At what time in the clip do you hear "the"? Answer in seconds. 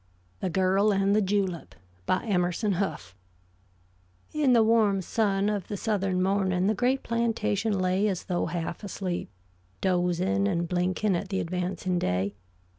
0.39-0.49, 1.15-1.21, 4.53-4.63, 5.67-5.77, 6.65-6.73, 11.29-11.39